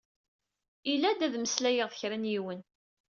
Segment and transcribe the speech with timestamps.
[0.91, 2.59] Ilad ad meslayeɣ d kra n yiwen.